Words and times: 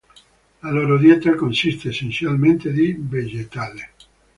La 0.63 0.71
loro 0.71 0.97
dieta 0.97 1.35
consiste 1.35 1.89
essenzialmente 1.89 2.71
di 2.71 2.95
vegetali. 2.97 3.81